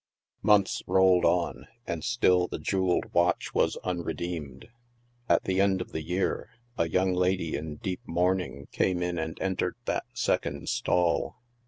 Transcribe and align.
Months 0.41 0.81
rolled 0.87 1.25
on, 1.25 1.67
and 1.85 2.03
still 2.03 2.47
the 2.47 2.57
jeweled 2.57 3.13
watch 3.13 3.53
was 3.53 3.77
unredeemed. 3.83 4.67
At 5.29 5.43
the 5.43 5.61
end 5.61 5.79
of 5.79 5.91
the 5.91 6.01
year 6.01 6.49
a 6.75 6.89
young 6.89 7.13
lady 7.13 7.55
in 7.55 7.75
deep 7.75 8.01
mourning 8.07 8.67
came 8.71 9.03
in 9.03 9.19
and 9.19 9.39
entered 9.39 9.75
1G 9.85 9.85
NIGHT 9.85 9.85
SIDE 9.85 9.85
OF 9.85 9.85
NEW 9.85 9.91
YOKE. 9.91 10.01
bat 10.01 10.05
second 10.15 10.69
stall. 10.69 11.35